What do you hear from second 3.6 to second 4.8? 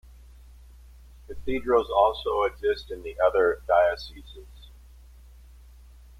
dioceses.